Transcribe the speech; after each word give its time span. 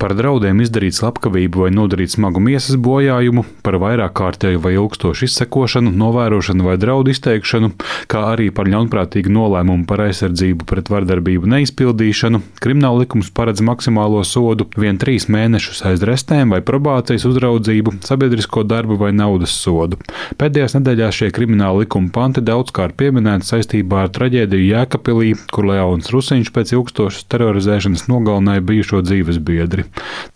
Par 0.00 0.14
draudiem 0.16 0.60
izdarīt 0.62 0.96
slepkavību 0.96 1.64
vai 1.64 1.70
nodarīt 1.74 2.14
smagu 2.14 2.40
miesas 2.42 2.78
bojājumu, 2.80 3.44
par 3.66 3.76
vairāk 3.82 4.14
kārtēju 4.18 4.60
vai 4.64 4.74
ilgstošu 4.76 5.26
izsekošanu, 5.28 5.92
novērošanu 5.98 6.66
vai 6.66 6.76
draudu 6.80 7.12
izteikšanu, 7.12 7.72
kā 8.10 8.22
arī 8.32 8.48
par 8.54 8.70
ļaunprātīgu 8.72 9.32
nolēmumu 9.32 9.86
par 9.90 10.04
aizsardzību 10.06 10.66
pret 10.68 10.90
vardarbību 10.92 11.50
neizpildīšanu, 11.52 12.42
krimināla 12.62 13.04
likums 13.04 13.30
paredz 13.34 13.62
maksimālo 13.64 14.22
sodu 14.26 14.68
vien 14.78 15.00
trīs 15.00 15.28
mēnešus 15.32 15.84
aiz 15.90 16.04
restēm 16.08 16.54
vai 16.54 16.62
probācijas 16.66 17.26
uzraudzību, 17.28 17.98
sabiedrisko 18.06 18.66
darbu 18.68 18.98
vai 19.02 19.12
naudas 19.16 19.54
sodu. 19.54 20.00
Pēdējās 20.40 20.76
nedēļās 20.78 21.22
šie 21.22 21.30
krimināla 21.34 21.84
likuma 21.84 22.12
panti 22.14 22.44
daudzkārt 22.44 22.96
pieminēti 23.00 23.48
saistībā 23.48 24.06
ar 24.06 24.12
traģēdiju 24.14 24.68
Jēkabpilī, 24.72 25.34
kur 25.52 25.70
Leons 25.70 26.12
Rusiņš 26.14 26.52
pēc 26.54 26.76
ilgstošas 26.76 27.28
terorizēšanas 27.32 28.08
nogalināja 28.10 28.64
bijušo 28.72 29.02
dzīves 29.06 29.42
biedri. 29.42 29.81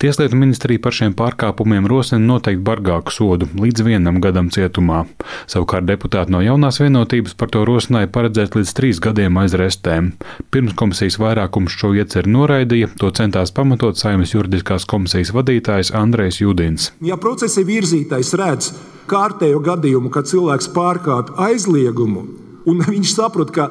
Tieslietu 0.01 0.37
ministrija 0.37 0.83
par 0.83 0.95
šiem 0.97 1.15
pārkāpumiem 1.17 1.87
rosina 1.89 2.21
noteikt 2.21 2.63
bargāku 2.67 3.15
sodu 3.15 3.49
līdz 3.57 3.85
vienam 3.87 4.21
gadam 4.25 4.51
cietumā. 4.53 5.05
Savukārt 5.51 5.87
deputāti 5.89 6.35
no 6.35 6.43
jaunās 6.45 6.81
vienotības 6.83 7.37
par 7.39 7.53
to 7.55 7.65
rosināja 7.69 8.11
paredzēt 8.13 8.59
līdz 8.59 8.75
trīs 8.77 9.01
gadiem 9.03 9.39
aiz 9.41 9.57
restēm. 9.57 10.13
Pirms 10.53 10.77
komisijas 10.79 11.21
vairākums 11.23 11.77
šo 11.77 11.95
ieceru 11.97 12.33
noraidīja, 12.35 12.91
to 13.01 13.13
centās 13.17 13.55
pamatot 13.57 13.99
Saimnes 13.99 14.35
juridiskās 14.35 14.89
komisijas 14.89 15.33
vadītājs 15.37 15.95
Andrejs 15.97 16.43
Judins. 16.43 16.91
Ja 17.05 17.17
procesa 17.21 17.65
virzītājs 17.67 18.35
redz 18.37 18.73
kārtējo 19.11 19.63
gadījumu, 19.65 20.11
kad 20.13 20.29
cilvēks 20.29 20.71
pārkāpj 20.75 21.37
aizliegumu, 21.49 22.27
un 22.67 22.83
viņš 22.87 23.15
saprot, 23.15 23.53
ka 23.55 23.71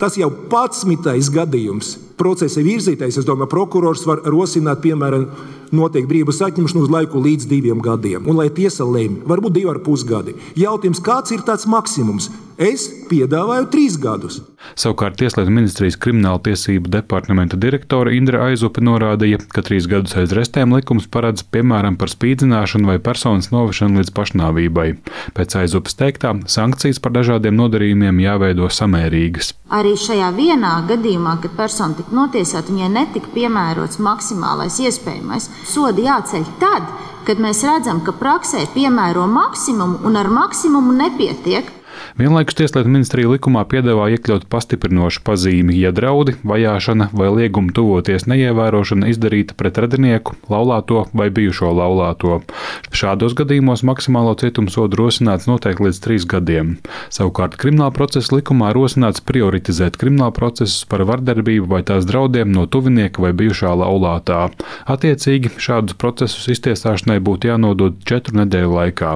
tas 0.00 0.18
jau 0.18 0.30
ir 0.30 0.42
pats 0.50 0.84
mitais 0.88 1.30
gadījums, 1.32 1.96
procesa 2.16 2.64
virzītājs, 2.64 3.20
es 3.20 3.28
domāju, 3.28 3.50
prokurors 3.52 4.06
var 4.08 4.22
rosināt, 4.24 4.80
piemēram, 4.84 5.28
notiek 5.76 6.08
brīvības 6.08 6.42
atņemšana 6.48 6.84
uz 6.84 6.92
laiku 6.92 7.22
līdz 7.22 7.48
diviem 7.50 7.82
gadiem. 7.84 8.26
Un 8.28 8.40
lai 8.40 8.48
tiesa 8.54 8.86
lemj, 8.88 9.22
varbūt 9.28 9.56
divi 9.58 9.72
ar 9.72 9.82
pusgadi. 9.84 10.36
Jautājums, 10.58 11.02
kāds 11.04 11.34
ir 11.36 11.44
tāds 11.46 11.68
maksimums? 11.70 12.30
Es 12.56 12.86
piedāvāju 13.10 13.66
trīs 13.68 13.98
gadus. 14.00 14.38
Savukārt 14.80 15.18
Tieslietu 15.20 15.52
ministrijas 15.52 15.98
krimināla 16.00 16.40
tiesību 16.46 16.88
departamenta 16.88 17.58
direktore 17.60 18.14
Indra 18.16 18.46
Aizupe 18.46 18.80
norādīja, 18.80 19.42
ka 19.52 19.60
trīs 19.66 19.84
gadus 19.90 20.16
aiz 20.16 20.32
restēm 20.36 20.72
likums 20.72 21.04
paredz 21.12 21.44
piemēram 21.52 21.98
par 22.00 22.08
spīdzināšanu 22.08 22.88
vai 22.88 22.96
personas 22.96 23.50
novešanu 23.52 24.00
līdz 24.00 24.12
pašnāvībai. 24.16 24.86
Pēc 25.36 25.58
Aizupes 25.60 26.00
teiktā, 26.00 26.32
sankcijas 26.48 27.02
par 27.04 27.12
dažādiem 27.18 27.60
nodarījumiem 27.60 28.24
jāveido 28.24 28.70
samērīgas. 28.72 29.52
Arī 29.76 29.92
šajā 30.00 30.32
vienā 30.38 30.78
gadījumā, 30.88 31.36
kad 31.44 31.52
persona 31.60 32.00
tika 32.00 32.16
notiesāta, 32.16 32.72
viņai 32.72 32.92
netika 32.96 33.36
piemērots 33.36 34.00
maksimālais 34.00 34.80
iespējamais. 34.80 35.50
Sodi 35.68 36.08
jāceļ 36.08 36.48
tad, 36.62 36.88
kad 37.28 37.42
mēs 37.42 37.60
redzam, 37.68 38.00
ka 38.06 38.16
praksē 38.16 38.64
piemēro 38.72 39.26
maksimumu 39.28 40.06
un 40.08 40.16
ar 40.16 40.32
maksimumu 40.32 40.96
nepietiek. 40.96 41.68
Vienlaikus 42.18 42.56
Tieslietu 42.56 42.90
ministrija 42.90 43.28
likumā 43.30 43.64
piedāvā 43.68 44.08
iekļaut 44.14 44.46
pastiprinošu 44.52 45.20
pazīmi, 45.26 45.76
ja 45.76 45.92
draudi, 45.92 46.36
vajāšana 46.46 47.10
vai 47.16 47.28
lieguma 47.34 47.74
tuvoties 47.76 48.24
neievērošana 48.30 49.10
izdarīta 49.12 49.56
pret 49.58 49.80
radinieku, 49.82 50.36
laulāto 50.52 51.04
vai 51.16 51.28
bijušo 51.34 51.72
laulāto. 51.76 52.40
Šādos 52.96 53.36
gadījumos 53.36 53.84
maksimālo 53.86 54.34
cietumsodu 54.40 55.00
rosināts 55.00 55.48
noteikti 55.50 55.86
līdz 55.88 56.00
trīs 56.04 56.26
gadiem. 56.28 56.76
Savukārt 57.12 57.58
krimināla 57.60 57.92
procesa 57.96 58.36
likumā 58.38 58.72
rosināts 58.76 59.22
prioritizēt 59.24 59.98
krimināla 60.00 60.34
procesus 60.36 60.86
par 60.88 61.04
vardarbību 61.08 61.68
vai 61.70 61.82
tās 61.86 62.08
draudiem 62.08 62.52
no 62.54 62.66
tuvinieka 62.70 63.22
vai 63.22 63.32
bijušā 63.36 63.74
laulātā. 63.82 64.46
Attiecīgi 64.88 65.52
šādus 65.60 65.98
procesus 66.00 66.48
iztiesāšanai 66.56 67.18
būtu 67.24 67.52
jānodod 67.52 68.00
četru 68.08 68.40
nedēļu 68.40 68.72
laikā. 68.80 69.14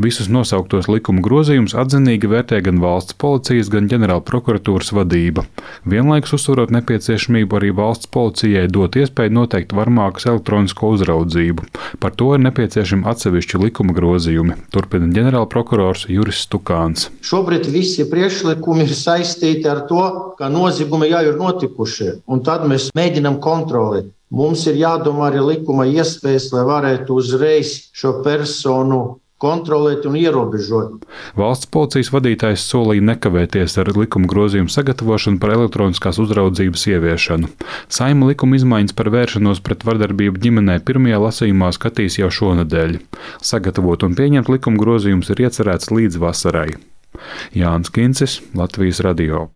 Visus 0.00 0.30
nosauktos 0.32 0.88
likuma 0.92 1.24
grozījumus 1.24 1.76
atzinīgi 1.76 2.15
vērtē 2.24 2.62
gan 2.64 2.78
valsts 2.80 3.18
policijas, 3.20 3.68
gan 3.68 3.90
ģenerāla 3.90 4.24
prokuratūras 4.24 4.94
vadība. 4.96 5.44
Vienlaikus 5.84 6.32
uzsverot 6.38 6.72
nepieciešamību 6.72 7.58
arī 7.58 7.74
valsts 7.76 8.08
policijai 8.08 8.64
dot 8.72 8.96
iespēju 8.96 9.34
noteikt 9.36 9.76
varmākas 9.76 10.24
elektronisko 10.32 10.94
uzraudzību. 10.96 11.68
Par 12.00 12.16
to 12.16 12.32
ir 12.32 12.40
nepieciešami 12.46 13.04
atsevišķi 13.12 13.60
likuma 13.66 13.92
grozījumi, 13.98 14.56
turpina 14.72 15.12
ģenerāla 15.12 15.50
prokurors 15.52 16.06
Juris 16.08 16.40
Stukāns. 16.48 17.10
Šobrīd 17.20 17.68
visi 17.68 18.08
priekšlikumi 18.08 18.88
ir 18.88 18.96
saistīti 18.96 19.68
ar 19.68 19.84
to, 19.90 20.08
ka 20.40 20.48
noziegumi 20.48 21.12
jau 21.12 21.26
ir 21.28 21.36
notikuši, 21.36 22.12
un 22.32 22.40
tad 22.46 22.64
mēs 22.70 22.88
mēģinam 22.96 23.36
kontrolēt. 23.44 24.14
Mums 24.34 24.64
ir 24.66 24.80
jādomā 24.80 25.28
arī 25.28 25.44
likuma 25.52 25.84
iespējas, 25.86 26.48
lai 26.50 26.64
varētu 26.66 27.14
uzreiz 27.14 27.76
šo 27.94 28.16
personu 28.24 29.20
kontrolēt 29.42 30.06
un 30.08 30.16
ierobežot. 30.16 31.04
Valsts 31.36 31.68
policijas 31.72 32.10
vadītājs 32.14 32.64
solīja 32.70 33.04
nekavēties 33.10 33.76
ar 33.82 33.92
likuma 33.96 34.30
grozījumu 34.30 34.72
sagatavošanu 34.72 35.40
par 35.42 35.52
elektroniskās 35.58 36.20
uzraudzības 36.22 36.86
ieviešanu. 36.94 37.52
Saima 37.92 38.30
likuma 38.30 38.56
izmaiņas 38.56 38.96
par 38.96 39.12
vēršanos 39.12 39.60
pret 39.66 39.84
vardarbību 39.88 40.40
ģimenē 40.46 40.80
pirmajā 40.88 41.20
lasījumā 41.26 41.70
skatīs 41.76 42.18
jau 42.22 42.32
šonadēļ. 42.40 42.98
Sagatavot 43.44 44.08
un 44.08 44.16
pieņemt 44.16 44.52
likuma 44.56 44.80
grozījumus 44.80 45.32
ir 45.34 45.46
iecerēts 45.46 45.92
līdz 45.92 46.22
vasarai. 46.24 46.70
Jānis 47.56 47.92
Kincis, 47.92 48.40
Latvijas 48.56 49.04
Radio. 49.04 49.44